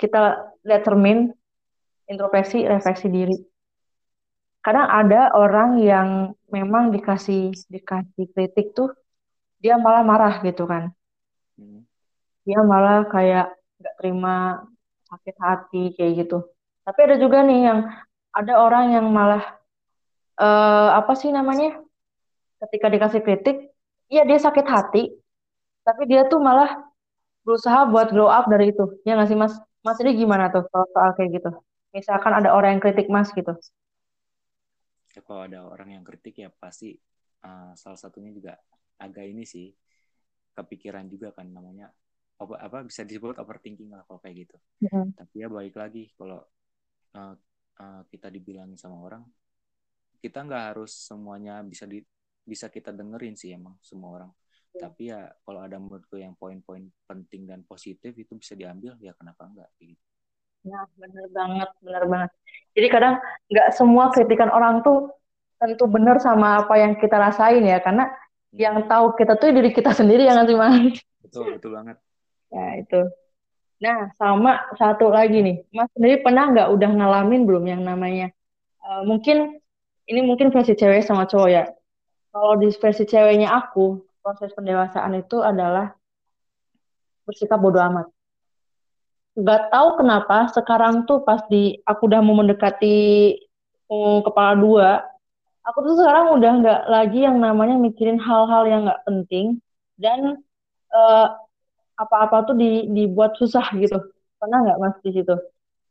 kita 0.00 0.48
lihat 0.64 0.82
cermin, 0.88 1.28
introspeksi, 2.08 2.64
refleksi 2.64 3.12
diri. 3.12 3.36
Kadang 4.64 4.88
ada 4.88 5.32
orang 5.36 5.80
yang 5.80 6.08
memang 6.48 6.92
dikasih 6.92 7.52
dikasih 7.68 8.32
kritik 8.32 8.72
tuh 8.72 8.92
dia 9.60 9.76
malah 9.76 10.00
marah 10.00 10.40
gitu 10.40 10.64
kan. 10.64 10.92
Hmm. 11.60 11.84
Dia 12.48 12.64
malah 12.64 13.04
kayak 13.08 13.52
nggak 13.80 13.94
terima 14.00 14.64
sakit 15.08 15.36
hati 15.36 15.82
kayak 15.96 16.24
gitu. 16.24 16.48
Tapi 16.84 16.98
ada 17.04 17.16
juga 17.20 17.44
nih 17.44 17.60
yang 17.68 17.78
ada 18.32 18.54
orang 18.56 18.96
yang 18.96 19.06
malah 19.12 19.44
eh, 20.40 20.88
apa 20.96 21.12
sih 21.12 21.28
namanya? 21.28 21.76
Ketika 22.60 22.88
dikasih 22.92 23.20
kritik 23.24 23.70
iya 24.10 24.26
dia 24.26 24.36
sakit 24.36 24.66
hati 24.66 25.14
tapi 25.86 26.02
dia 26.10 26.26
tuh 26.26 26.42
malah 26.42 26.82
berusaha 27.46 27.88
buat 27.88 28.12
grow 28.12 28.28
up 28.28 28.50
dari 28.50 28.74
itu 28.74 29.00
ya 29.06 29.16
nggak 29.16 29.28
sih 29.30 29.38
mas 29.38 29.54
mas 29.80 29.98
ini 30.00 30.12
gimana 30.16 30.52
tuh 30.52 30.64
kalau 30.68 30.86
soal 30.92 31.10
kayak 31.16 31.40
gitu? 31.40 31.50
Misalkan 31.90 32.32
ada 32.36 32.54
orang 32.54 32.76
yang 32.78 32.82
kritik 32.82 33.08
mas 33.08 33.32
gitu. 33.32 33.52
Ya 35.10 35.20
kalau 35.26 35.42
ada 35.48 35.66
orang 35.66 35.98
yang 35.98 36.04
kritik 36.06 36.38
ya 36.38 36.48
pasti 36.60 36.94
uh, 37.42 37.74
salah 37.74 37.98
satunya 37.98 38.30
juga 38.30 38.54
agak 39.00 39.26
ini 39.26 39.42
sih 39.48 39.72
kepikiran 40.54 41.08
juga 41.08 41.32
kan 41.32 41.48
namanya 41.48 41.88
apa, 42.40 42.56
apa 42.56 42.78
bisa 42.88 43.04
disebut 43.04 43.36
overthinking 43.40 43.92
lah 43.92 44.04
kalau 44.08 44.20
kayak 44.20 44.48
gitu. 44.48 44.56
Mm-hmm. 44.84 45.06
tapi 45.16 45.34
ya 45.40 45.48
baik 45.48 45.74
lagi 45.76 46.04
kalau 46.16 46.40
uh, 47.16 47.34
uh, 47.80 48.02
kita 48.08 48.28
dibilangin 48.32 48.76
sama 48.76 49.00
orang 49.00 49.24
kita 50.20 50.44
nggak 50.44 50.64
harus 50.76 50.92
semuanya 50.92 51.64
bisa 51.64 51.88
di 51.88 52.04
bisa 52.44 52.68
kita 52.68 52.92
dengerin 52.92 53.36
sih 53.36 53.56
emang 53.56 53.76
semua 53.80 54.20
orang 54.20 54.30
yeah. 54.74 54.80
tapi 54.82 55.02
ya 55.10 55.20
kalau 55.42 55.60
ada 55.62 55.76
menurutku 55.76 56.16
yang 56.18 56.34
poin-poin 56.38 56.86
penting 57.06 57.46
dan 57.46 57.62
positif 57.66 58.14
itu 58.14 58.32
bisa 58.36 58.54
diambil 58.54 58.94
ya 59.00 59.14
kenapa 59.16 59.46
enggak 59.46 59.70
gitu 59.80 60.00
Nah, 60.60 60.84
bener 61.00 61.26
banget, 61.32 61.68
bener 61.80 62.04
banget. 62.04 62.30
Jadi 62.76 62.86
kadang 62.92 63.14
nggak 63.48 63.68
semua 63.72 64.12
kritikan 64.12 64.52
orang 64.52 64.84
tuh 64.84 65.08
tentu 65.56 65.84
benar 65.88 66.20
sama 66.20 66.64
apa 66.64 66.76
yang 66.76 66.96
kita 67.00 67.16
rasain 67.16 67.64
ya, 67.64 67.80
karena 67.80 68.08
hmm. 68.08 68.60
yang 68.60 68.76
tahu 68.84 69.16
kita 69.16 69.40
tuh 69.40 69.52
diri 69.52 69.72
kita 69.72 69.92
sendiri 69.96 70.28
yang 70.28 70.36
nanti 70.36 70.52
Mas. 70.52 71.00
Betul, 71.24 71.56
betul 71.56 71.70
banget. 71.76 71.96
Ya, 72.52 72.66
itu. 72.76 73.00
Nah, 73.80 74.12
sama 74.20 74.60
satu 74.76 75.08
lagi 75.08 75.40
nih. 75.40 75.56
Mas 75.72 75.88
sendiri 75.96 76.20
pernah 76.20 76.52
nggak 76.52 76.68
udah 76.76 76.90
ngalamin 76.92 77.48
belum 77.48 77.64
yang 77.64 77.80
namanya, 77.80 78.28
uh, 78.84 79.00
mungkin, 79.08 79.56
ini 80.04 80.20
mungkin 80.20 80.52
versi 80.52 80.76
cewek 80.76 81.00
sama 81.00 81.24
cowok 81.24 81.48
ya. 81.48 81.64
Kalau 82.30 82.60
di 82.60 82.68
versi 82.68 83.04
ceweknya 83.08 83.48
aku, 83.48 83.96
proses 84.20 84.52
pendewasaan 84.54 85.16
itu 85.16 85.40
adalah 85.40 85.96
bersikap 87.24 87.58
bodoh 87.60 87.80
amat 87.80 88.06
nggak 89.38 89.72
tahu 89.72 89.88
kenapa 89.96 90.50
sekarang 90.50 91.06
tuh 91.06 91.22
pas 91.22 91.40
di 91.46 91.78
aku 91.86 92.10
udah 92.10 92.20
mau 92.20 92.36
mendekati 92.36 93.38
um, 93.90 94.22
kepala 94.22 94.52
dua, 94.54 94.90
aku 95.66 95.78
tuh 95.86 95.94
sekarang 95.98 96.38
udah 96.38 96.52
nggak 96.62 96.80
lagi 96.86 97.20
yang 97.26 97.42
namanya 97.42 97.76
mikirin 97.76 98.18
hal-hal 98.18 98.62
yang 98.64 98.86
nggak 98.86 99.02
penting 99.04 99.58
dan 99.98 100.40
uh, 100.94 101.26
apa-apa 101.98 102.52
tuh 102.52 102.56
di, 102.56 102.88
dibuat 102.88 103.36
susah 103.36 103.66
gitu. 103.76 103.98
Pernah 104.40 104.58
nggak 104.64 104.78
mas 104.80 104.96
di 105.04 105.10
situ? 105.12 105.36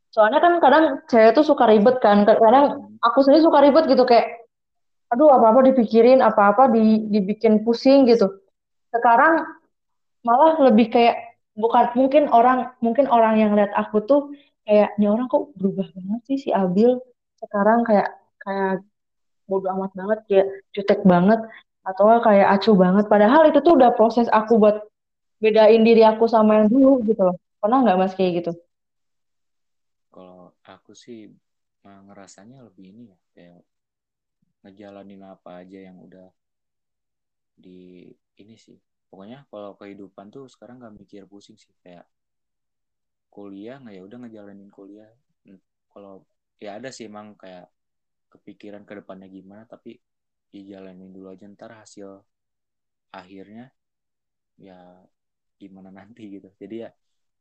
Soalnya 0.09 0.41
kan 0.41 0.57
kadang 0.57 1.05
cewek 1.05 1.38
tuh 1.38 1.45
suka 1.45 1.69
ribet 1.69 2.01
kan. 2.01 2.25
Kadang 2.25 2.98
aku 2.98 3.21
sendiri 3.21 3.45
suka 3.45 3.62
ribet 3.62 3.86
gitu 3.86 4.09
kayak, 4.09 4.38
aduh 5.10 5.30
apa-apa 5.34 5.74
dipikirin, 5.74 6.22
apa-apa 6.22 6.70
di, 6.70 7.10
dibikin 7.10 7.66
pusing 7.66 8.06
gitu. 8.06 8.30
Sekarang 8.94 9.46
malah 10.22 10.62
lebih 10.70 10.94
kayak 10.94 11.38
bukan 11.58 11.92
mungkin 11.98 12.24
orang 12.30 12.72
mungkin 12.80 13.10
orang 13.10 13.42
yang 13.42 13.51
lihat 13.58 13.74
aku 13.74 14.06
tuh 14.06 14.22
kayak 14.63 14.94
ini 15.01 15.10
orang 15.10 15.25
kok 15.25 15.50
berubah 15.58 15.89
banget 15.92 16.22
sih 16.30 16.38
si 16.38 16.50
Abil? 16.54 17.01
Sekarang 17.42 17.82
kayak 17.82 18.13
kayak 18.42 18.86
bodo 19.50 19.66
amat 19.74 19.92
banget 19.98 20.20
kayak 20.30 20.48
jutek 20.78 21.01
banget 21.01 21.42
atau 21.82 22.06
kayak 22.22 22.48
acuh 22.60 22.75
banget. 22.78 23.06
Padahal 23.10 23.50
itu 23.50 23.60
tuh 23.66 23.74
udah 23.74 23.92
proses 23.98 24.30
aku 24.30 24.62
buat 24.62 24.86
bedain 25.42 25.82
diri 25.82 26.06
aku 26.06 26.30
sama 26.30 26.62
yang 26.62 26.68
dulu 26.70 27.01
gitu 27.10 27.22
loh. 27.25 27.38
Pernah 27.58 27.82
nggak 27.82 27.98
mas 27.98 28.13
kayak 28.13 28.46
gitu? 28.46 28.51
Kalau 30.13 30.54
aku 30.62 30.94
sih 30.94 31.34
ngerasanya 31.82 32.62
lebih 32.68 32.94
ini 32.94 33.04
ya 33.10 33.18
kayak 33.34 33.60
ngejalanin 34.63 35.24
apa 35.24 35.63
aja 35.63 35.80
yang 35.88 35.98
udah 36.04 36.28
di 37.60 38.08
ini 38.39 38.56
sih. 38.56 38.78
Pokoknya 39.10 39.44
kalau 39.51 39.75
kehidupan 39.80 40.30
tuh 40.32 40.46
sekarang 40.48 40.80
nggak 40.80 40.96
mikir 41.01 41.24
pusing 41.25 41.58
sih 41.60 41.74
kayak 41.84 42.06
kuliah 43.30 43.78
nggak 43.82 43.96
ya 43.98 44.01
udah 44.08 44.18
ngejalanin 44.25 44.72
kuliah. 44.72 45.10
Hmm, 45.46 45.60
kalau 45.92 46.24
ya 46.63 46.78
ada 46.78 46.89
sih 46.96 47.08
emang 47.12 47.36
kayak 47.39 47.68
kepikiran 48.30 48.84
ke 48.86 48.94
depannya 49.00 49.28
gimana 49.32 49.63
tapi 49.66 49.98
dijalanin 50.54 51.10
dulu 51.13 51.34
aja 51.34 51.46
ntar 51.50 51.72
hasil 51.82 52.22
akhirnya 53.13 53.70
ya 54.60 54.78
gimana 55.62 55.89
nanti 56.00 56.24
gitu. 56.39 56.50
Jadi 56.62 56.75
ya 56.88 56.89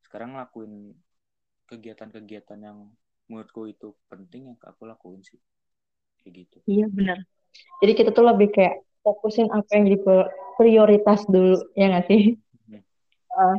sekarang 0.04 0.34
ngelakuin 0.34 0.94
kegiatan-kegiatan 1.68 2.60
yang 2.64 2.78
menurutku 3.28 3.68
itu 3.68 3.92
penting 4.08 4.48
yang 4.52 4.58
aku 4.64 4.88
lakuin 4.88 5.20
sih 5.20 5.36
kayak 6.22 6.32
gitu. 6.44 6.56
Iya 6.68 6.86
benar. 6.90 7.18
Jadi 7.78 7.92
kita 7.94 8.10
tuh 8.10 8.26
lebih 8.26 8.50
kayak 8.50 8.82
fokusin 9.06 9.48
apa 9.54 9.70
yang 9.78 9.88
jadi 9.88 9.98
prioritas 10.58 11.24
dulu 11.30 11.56
ya 11.78 11.86
nggak 11.94 12.06
sih? 12.10 12.36
Uh, 13.32 13.56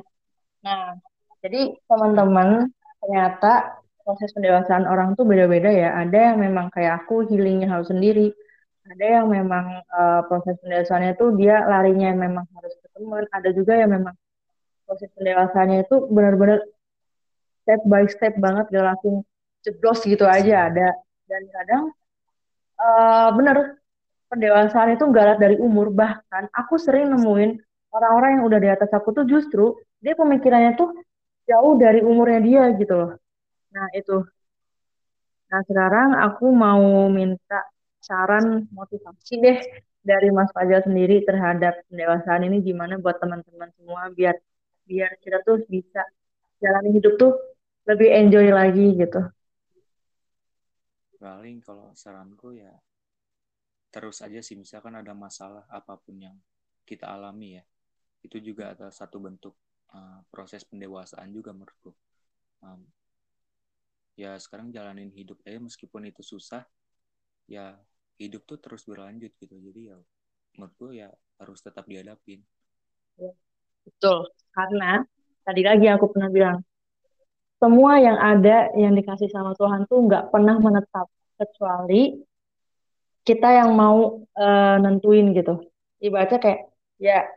nah 0.59 0.99
jadi 1.39 1.71
teman-teman 1.87 2.67
ternyata 2.99 3.79
proses 4.03 4.33
pendewasaan 4.35 4.89
orang 4.89 5.15
tuh 5.15 5.23
beda-beda 5.23 5.71
ya. 5.71 5.95
Ada 5.95 6.33
yang 6.33 6.37
memang 6.43 6.67
kayak 6.73 7.05
aku 7.05 7.29
healingnya 7.29 7.69
harus 7.71 7.87
sendiri. 7.87 8.33
Ada 8.89 9.21
yang 9.21 9.27
memang 9.29 9.85
uh, 9.93 10.25
proses 10.25 10.57
pendewasaannya 10.65 11.13
tuh 11.13 11.37
dia 11.37 11.61
larinya 11.63 12.09
memang 12.17 12.43
harus 12.57 12.73
ke 12.81 12.87
teman. 12.91 13.23
Ada 13.29 13.49
juga 13.53 13.77
yang 13.77 13.93
memang 13.93 14.15
proses 14.83 15.13
pendewasaannya 15.13 15.85
itu 15.85 15.95
benar-benar 16.09 16.59
step 17.63 17.81
by 17.85 18.03
step 18.09 18.33
banget 18.41 18.65
gak 18.73 18.85
langsung 18.95 19.21
jeblos 19.61 20.01
gitu 20.03 20.25
aja. 20.25 20.73
Ada 20.73 20.89
dan 21.29 21.43
kadang 21.53 21.83
uh, 22.79 23.29
bener 23.35 23.79
pendewasaan 24.31 24.95
itu 24.95 25.03
enggak 25.03 25.37
dari 25.37 25.59
umur. 25.59 25.91
Bahkan 25.91 26.53
aku 26.55 26.79
sering 26.79 27.11
nemuin 27.11 27.59
orang-orang 27.93 28.39
yang 28.39 28.43
udah 28.45 28.59
di 28.61 28.69
atas 28.69 28.89
aku 28.93 29.11
tuh 29.11 29.25
justru 29.27 29.75
dia 29.99 30.15
pemikirannya 30.15 30.79
tuh 30.79 30.95
jauh 31.49 31.75
dari 31.75 31.99
umurnya 32.05 32.39
dia 32.39 32.63
gitu 32.77 32.93
loh. 32.95 33.11
Nah 33.73 33.87
itu. 33.97 34.23
Nah 35.49 35.61
sekarang 35.65 36.09
aku 36.13 36.45
mau 36.53 37.09
minta 37.09 37.65
saran 37.99 38.69
motivasi 38.71 39.33
deh 39.41 39.57
dari 39.99 40.31
Mas 40.31 40.49
Fajar 40.55 40.85
sendiri 40.85 41.25
terhadap 41.27 41.83
pendewasaan 41.91 42.47
ini 42.47 42.63
gimana 42.63 42.95
buat 43.01 43.19
teman-teman 43.19 43.69
semua 43.75 44.07
biar 44.13 44.37
biar 44.87 45.11
kita 45.19 45.43
tuh 45.43 45.61
bisa 45.67 46.01
jalani 46.63 46.95
hidup 46.95 47.19
tuh 47.19 47.33
lebih 47.89 48.09
enjoy 48.13 48.47
lagi 48.53 48.93
gitu. 48.95 49.25
Paling 51.19 51.59
kalau 51.59 51.91
saranku 51.93 52.55
ya 52.55 52.71
terus 53.89 54.21
aja 54.21 54.39
sih 54.39 54.53
misalkan 54.53 54.93
ada 54.93 55.17
masalah 55.17 55.65
apa 55.67 55.97
pun 55.97 56.13
yang 56.21 56.37
kita 56.85 57.09
alami 57.09 57.57
ya 57.57 57.63
itu 58.21 58.37
juga 58.39 58.77
ada 58.77 58.93
satu 58.93 59.17
bentuk 59.17 59.57
uh, 59.95 60.21
proses 60.29 60.63
pendewasaan 60.67 61.31
juga 61.31 61.55
menurutku. 61.55 61.91
Um, 62.59 62.83
ya 64.19 64.35
sekarang 64.35 64.75
jalanin 64.75 65.11
hidup 65.15 65.39
aja 65.47 65.59
meskipun 65.63 66.11
itu 66.11 66.19
susah 66.19 66.67
ya 67.47 67.79
hidup 68.19 68.43
tuh 68.43 68.59
terus 68.59 68.83
berlanjut 68.83 69.31
gitu. 69.39 69.55
Jadi 69.55 69.91
ya 69.91 69.97
menurutku 70.59 70.91
ya 70.91 71.07
harus 71.39 71.59
tetap 71.63 71.87
dihadapin. 71.87 72.43
Ya, 73.15 73.31
betul. 73.87 74.27
Karena 74.51 74.99
tadi 75.47 75.61
lagi 75.63 75.87
aku 75.87 76.11
pernah 76.11 76.29
bilang 76.29 76.59
semua 77.59 77.99
yang 77.99 78.15
ada 78.15 78.71
yang 78.73 78.95
dikasih 78.95 79.27
sama 79.29 79.51
Tuhan 79.59 79.83
tuh 79.85 80.07
nggak 80.07 80.31
pernah 80.31 80.55
menetap 80.57 81.11
kecuali 81.35 82.23
kita 83.27 83.49
yang 83.51 83.75
mau 83.75 84.23
uh, 84.23 84.75
nentuin 84.79 85.35
gitu. 85.35 85.67
Ibaratnya 85.99 86.39
kayak 86.39 86.61
ya 86.97 87.27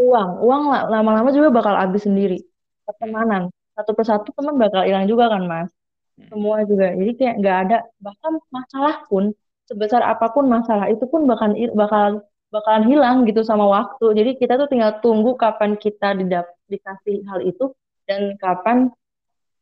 uang, 0.00 0.40
uang 0.40 0.62
lama-lama 0.88 1.28
juga 1.30 1.52
bakal 1.52 1.76
habis 1.76 2.08
sendiri. 2.08 2.40
Pertemanan 2.88 3.52
satu 3.78 3.94
persatu 3.94 4.34
teman 4.34 4.58
bakal 4.58 4.82
hilang 4.82 5.06
juga 5.06 5.30
kan 5.30 5.44
mas. 5.44 5.70
Hmm. 6.16 6.26
Semua 6.32 6.64
juga. 6.64 6.90
Jadi 6.96 7.12
kayak 7.14 7.34
nggak 7.44 7.56
ada 7.68 7.78
bahkan 8.00 8.32
masalah 8.50 9.04
pun 9.06 9.30
sebesar 9.68 10.00
apa 10.00 10.32
pun 10.32 10.48
masalah 10.48 10.88
itu 10.88 11.04
pun 11.04 11.28
bakal 11.28 11.52
bakal 11.76 12.24
bakalan 12.48 12.84
hilang 12.88 13.16
gitu 13.28 13.44
sama 13.44 13.68
waktu. 13.68 14.16
Jadi 14.16 14.30
kita 14.40 14.56
tuh 14.56 14.66
tinggal 14.66 14.98
tunggu 15.04 15.36
kapan 15.36 15.76
kita 15.76 16.16
didap 16.16 16.48
dikasih 16.66 17.22
hal 17.28 17.44
itu 17.44 17.70
dan 18.08 18.34
kapan 18.40 18.88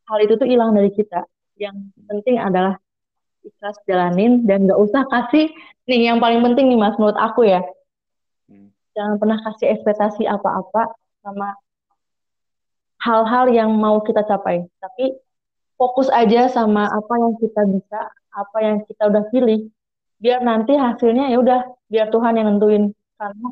hal 0.07 0.19
itu 0.23 0.35
tuh 0.39 0.49
hilang 0.49 0.73
dari 0.73 0.91
kita. 0.95 1.27
Yang 1.59 1.91
penting 2.07 2.37
adalah 2.39 2.79
ikhlas 3.47 3.79
jalanin 3.87 4.43
dan 4.45 4.67
nggak 4.67 4.81
usah 4.81 5.07
kasih 5.07 5.55
nih 5.87 6.11
yang 6.11 6.19
paling 6.19 6.43
penting 6.43 6.67
nih 6.67 6.79
mas 6.79 6.99
menurut 6.99 7.15
aku 7.15 7.47
ya 7.47 7.63
hmm. 8.51 8.69
jangan 8.99 9.17
pernah 9.23 9.39
kasih 9.47 9.79
ekspektasi 9.79 10.27
apa-apa 10.27 10.91
sama 11.23 11.55
hal-hal 12.99 13.47
yang 13.55 13.71
mau 13.71 14.03
kita 14.03 14.27
capai 14.27 14.67
tapi 14.83 15.15
fokus 15.79 16.11
aja 16.11 16.51
sama 16.51 16.91
apa 16.91 17.15
yang 17.23 17.35
kita 17.39 17.63
bisa 17.71 18.01
apa 18.35 18.59
yang 18.61 18.83
kita 18.83 19.03
udah 19.07 19.25
pilih 19.31 19.71
biar 20.19 20.43
nanti 20.43 20.75
hasilnya 20.75 21.31
ya 21.31 21.39
udah 21.39 21.61
biar 21.87 22.11
Tuhan 22.11 22.35
yang 22.35 22.47
nentuin 22.51 22.91
karena 23.15 23.49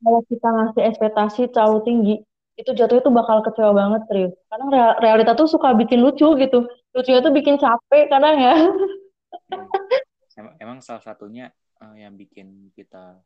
kalau 0.00 0.20
kita 0.24 0.48
ngasih 0.48 0.82
ekspektasi 0.88 1.42
terlalu 1.52 1.78
tinggi 1.84 2.16
itu 2.56 2.70
jatuh 2.72 3.04
itu 3.04 3.10
bakal 3.12 3.44
kecewa 3.44 3.72
banget 3.76 4.02
serius 4.08 4.32
karena 4.48 4.96
realita 5.00 5.36
tuh 5.36 5.44
suka 5.44 5.76
bikin 5.76 6.00
lucu 6.00 6.24
gitu 6.40 6.64
lucunya 6.96 7.20
tuh 7.20 7.32
bikin 7.32 7.60
capek 7.60 8.08
kadang 8.08 8.36
ya 8.40 8.54
emang, 10.40 10.54
emang 10.56 10.78
salah 10.80 11.04
satunya 11.04 11.52
uh, 11.84 11.92
yang 11.96 12.16
bikin 12.16 12.72
kita 12.72 13.20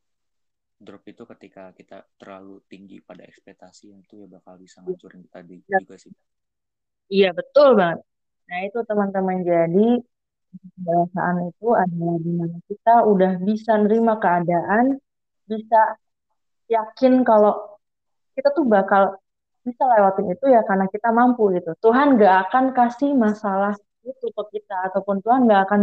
drop 0.80 1.04
itu 1.06 1.22
ketika 1.36 1.70
kita 1.76 2.02
terlalu 2.18 2.58
tinggi 2.66 2.98
pada 3.04 3.22
ekspektasi 3.22 3.94
yang 3.94 4.02
itu 4.02 4.24
ya 4.24 4.26
bakal 4.26 4.58
bisa 4.58 4.82
ngancurin 4.82 5.22
tadi 5.30 5.62
Ya. 5.70 5.78
juga 5.78 5.96
sih 6.00 6.10
Iya, 7.10 7.34
betul 7.34 7.74
banget. 7.74 8.06
Nah, 8.46 8.58
itu 8.70 8.78
teman-teman. 8.86 9.42
Jadi, 9.42 9.98
kedewasaan 10.78 11.50
itu 11.50 11.68
adalah 11.74 12.16
di 12.22 12.32
mana 12.38 12.56
kita 12.70 12.94
udah 13.02 13.32
bisa 13.42 13.72
nerima 13.82 14.14
keadaan, 14.22 14.94
bisa 15.50 15.98
yakin 16.70 17.26
kalau 17.26 17.78
kita 18.38 18.54
tuh 18.54 18.62
bakal 18.62 19.18
bisa 19.66 19.82
lewatin 19.84 20.26
itu 20.32 20.44
ya 20.48 20.60
karena 20.68 20.86
kita 20.88 21.08
mampu 21.12 21.52
gitu. 21.56 21.70
Tuhan 21.84 22.16
gak 22.16 22.48
akan 22.48 22.64
kasih 22.72 23.12
masalah 23.12 23.76
itu 24.04 24.26
ke 24.32 24.42
kita 24.56 24.76
ataupun 24.92 25.20
Tuhan 25.24 25.44
gak 25.50 25.62
akan 25.68 25.80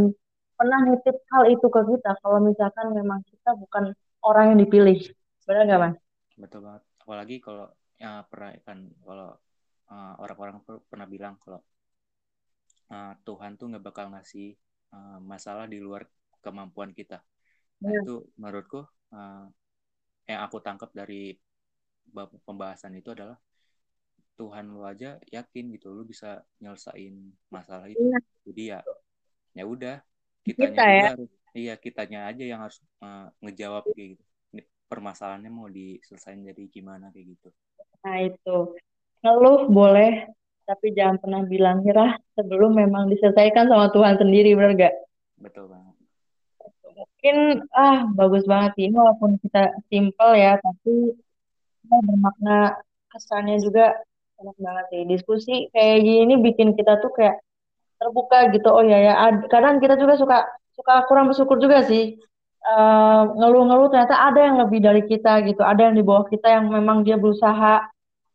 pernah 0.57 0.79
nitip 0.89 1.17
hal 1.29 1.43
itu 1.53 1.67
ke 1.69 1.81
kita 1.85 2.17
kalau 2.21 2.39
misalkan 2.41 2.89
memang 2.93 3.21
kita 3.29 3.53
bukan 3.53 3.93
orang 4.25 4.53
yang 4.55 4.59
dipilih. 4.65 4.97
Benar 5.45 5.63
gak, 5.69 5.79
Mas? 5.81 5.95
betul 6.37 6.61
banget 6.61 6.83
apalagi 7.01 7.35
kalau 7.41 7.65
ya 7.97 8.21
pernah 8.29 8.53
kan 8.61 8.77
kalau 9.01 9.33
uh, 9.89 10.13
orang-orang 10.21 10.61
per- 10.61 10.85
pernah 10.85 11.09
bilang 11.09 11.33
kalau 11.41 11.57
uh, 12.93 13.13
Tuhan 13.25 13.57
tuh 13.57 13.73
nggak 13.73 13.81
bakal 13.89 14.13
ngasih 14.13 14.53
uh, 14.93 15.17
masalah 15.17 15.65
di 15.65 15.81
luar 15.81 16.05
kemampuan 16.45 16.93
kita 16.93 17.25
nah 17.81 17.89
Iya. 17.89 18.01
itu 18.05 18.15
menurutku 18.37 18.85
uh, 19.13 19.45
yang 20.29 20.39
aku 20.45 20.57
tangkap 20.61 20.93
dari 20.93 21.33
pembahasan 22.45 22.97
itu 22.97 23.13
adalah 23.13 23.37
Tuhan 24.37 24.69
lu 24.69 24.85
aja 24.85 25.17
yakin 25.33 25.73
gitu 25.73 25.89
lu 25.91 26.05
bisa 26.05 26.45
nyelesain 26.61 27.33
masalah 27.49 27.89
itu 27.89 27.99
Iya, 27.99 28.19
jadi 28.45 28.63
ya 28.63 28.79
ya 29.57 29.63
udah 29.65 29.95
kitanya 30.45 30.77
kita 30.77 30.93
ya. 30.93 31.07
harus 31.17 31.31
iya 31.57 31.73
kitanya 31.75 32.19
aja 32.29 32.43
yang 32.45 32.61
harus 32.61 32.77
uh, 33.01 33.27
ngejawab 33.41 33.83
kayak 33.97 34.15
gitu 34.15 34.23
ini 34.53 34.61
permasalahannya 34.85 35.49
mau 35.49 35.67
diselesain 35.67 36.45
jadi 36.45 36.63
gimana 36.69 37.09
kayak 37.09 37.33
gitu 37.33 37.49
Nah, 38.07 38.23
itu. 38.23 38.57
Ngeluh 39.19 39.67
boleh, 39.67 40.31
tapi 40.63 40.95
jangan 40.95 41.19
pernah 41.19 41.41
bilang 41.43 41.83
nyerah 41.83 42.15
sebelum 42.39 42.71
memang 42.71 43.11
diselesaikan 43.11 43.67
sama 43.67 43.91
Tuhan 43.91 44.15
sendiri, 44.15 44.55
benar 44.55 44.73
gak? 44.79 44.95
betul 45.43 45.67
banget 45.67 45.95
Mungkin, 46.97 47.67
ah, 47.75 48.07
bagus 48.15 48.47
banget 48.47 48.71
sih. 48.79 48.87
Walaupun 48.89 49.37
kita 49.43 49.75
simple 49.91 50.31
ya, 50.39 50.55
tapi 50.61 51.19
kita 51.83 51.97
bermakna 52.05 52.79
kesannya 53.11 53.57
juga 53.59 53.91
enak 54.41 54.55
banget 54.61 54.85
sih. 54.91 55.01
Diskusi 55.09 55.53
kayak 55.73 55.97
gini 56.05 56.33
bikin 56.41 56.77
kita 56.77 57.01
tuh 57.03 57.11
kayak 57.17 57.41
terbuka 57.97 58.53
gitu. 58.53 58.69
Oh 58.69 58.85
ya 58.85 58.97
ya, 59.01 59.13
ad- 59.17 59.47
kadang 59.49 59.81
kita 59.81 59.97
juga 59.97 60.15
suka 60.21 60.37
suka 60.77 60.93
kurang 61.09 61.29
bersyukur 61.29 61.57
juga 61.57 61.81
sih. 61.85 62.17
Eh, 62.67 63.23
ngeluh-ngeluh 63.39 63.87
ternyata 63.93 64.15
ada 64.27 64.39
yang 64.43 64.57
lebih 64.61 64.79
dari 64.83 65.01
kita 65.07 65.39
gitu. 65.47 65.61
Ada 65.63 65.89
yang 65.89 65.95
di 65.95 66.03
bawah 66.03 66.27
kita 66.27 66.47
yang 66.51 66.67
memang 66.67 67.01
dia 67.07 67.15
berusaha 67.15 67.85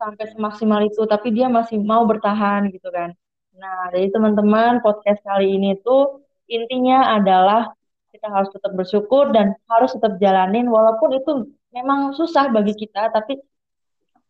sampai 0.01 0.25
semaksimal 0.35 0.81
itu, 0.83 1.05
tapi 1.07 1.31
dia 1.37 1.47
masih 1.47 1.79
mau 1.79 2.03
bertahan 2.09 2.67
gitu 2.75 2.89
kan. 2.91 3.15
Nah, 3.55 3.93
jadi 3.95 4.09
teman-teman, 4.11 4.81
podcast 4.83 5.21
kali 5.23 5.55
ini 5.55 5.79
tuh 5.85 6.25
intinya 6.49 7.15
adalah 7.15 7.71
kita 8.11 8.27
harus 8.29 8.51
tetap 8.51 8.73
bersyukur 8.75 9.31
dan 9.31 9.55
harus 9.69 9.93
tetap 9.95 10.17
jalanin 10.19 10.67
walaupun 10.67 11.13
itu 11.17 11.31
memang 11.71 12.17
susah 12.17 12.49
bagi 12.51 12.75
kita, 12.75 13.13
tapi 13.13 13.39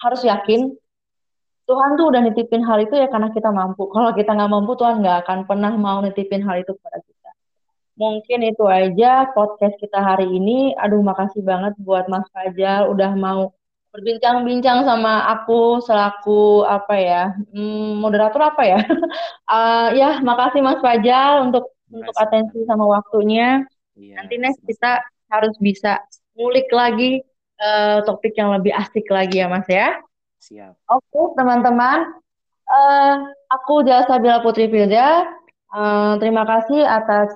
harus 0.02 0.22
yakin 0.26 0.74
Tuhan 1.68 1.94
tuh 1.94 2.10
udah 2.10 2.20
nitipin 2.26 2.62
hal 2.66 2.82
itu 2.82 2.94
ya 2.98 3.06
karena 3.06 3.30
kita 3.30 3.50
mampu. 3.54 3.86
Kalau 3.90 4.10
kita 4.12 4.34
nggak 4.34 4.50
mampu, 4.50 4.74
Tuhan 4.74 4.98
nggak 5.02 5.16
akan 5.26 5.38
pernah 5.46 5.72
mau 5.78 5.98
nitipin 6.02 6.42
hal 6.42 6.62
itu 6.62 6.74
kepada 6.74 6.98
kita. 7.00 7.30
Mungkin 7.96 8.38
itu 8.50 8.64
aja 8.66 9.30
podcast 9.30 9.78
kita 9.78 9.98
hari 10.02 10.26
ini. 10.26 10.74
Aduh, 10.74 11.00
makasih 11.04 11.44
banget 11.44 11.78
buat 11.78 12.10
Mas 12.10 12.26
Fajar 12.34 12.90
udah 12.90 13.14
mau 13.14 13.54
berbincang-bincang 13.92 14.88
sama 14.88 15.28
aku 15.28 15.84
selaku 15.84 16.64
apa 16.64 16.94
ya, 16.96 17.22
hmm, 17.52 18.00
moderator 18.00 18.40
apa 18.40 18.62
ya? 18.64 18.80
Eh, 19.52 19.88
ya, 20.00 20.18
makasih 20.24 20.64
Mas 20.64 20.80
Fajar 20.80 21.44
untuk 21.44 21.70
untuk 21.92 22.14
Makasih. 22.16 22.24
atensi 22.24 22.58
sama 22.64 22.88
waktunya. 22.88 23.60
iya 24.00 24.16
Nanti 24.16 24.40
next 24.40 24.64
kita 24.64 25.04
harus 25.28 25.52
bisa 25.60 26.00
ngulik 26.32 26.72
lagi 26.72 27.20
eh, 27.60 27.98
topik 28.08 28.32
yang 28.32 28.56
lebih 28.56 28.72
asik 28.72 29.04
lagi 29.12 29.44
ya 29.44 29.46
Mas 29.52 29.68
ya. 29.68 30.00
Siap 30.42 30.74
Oke, 30.90 31.38
teman-teman. 31.38 32.10
Eh, 32.66 33.14
aku 33.46 33.86
Jasa 33.86 34.18
Sabila 34.18 34.42
Putri 34.42 34.66
Firza. 34.66 35.30
Eh, 35.70 36.12
terima 36.18 36.42
kasih 36.42 36.82
atas 36.82 37.30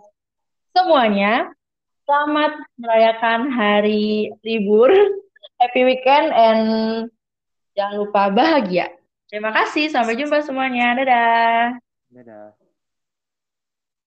semuanya. 0.75 1.55
Selamat 2.03 2.53
merayakan 2.79 3.51
hari 3.55 4.35
libur. 4.43 4.91
Happy 5.63 5.87
weekend 5.87 6.35
and 6.35 6.63
jangan 7.79 8.03
lupa 8.03 8.29
bahagia. 8.35 8.91
Terima 9.31 9.55
kasih. 9.55 9.89
Sampai 9.89 10.19
jumpa 10.19 10.43
semuanya. 10.43 10.99
Dadah. 10.99 11.81
dadah 12.13 12.56